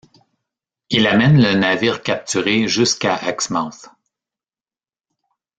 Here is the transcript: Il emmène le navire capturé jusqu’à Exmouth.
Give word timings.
Il 0.89 1.07
emmène 1.07 1.39
le 1.39 1.53
navire 1.53 2.01
capturé 2.01 2.67
jusqu’à 2.67 3.21
Exmouth. 3.29 3.87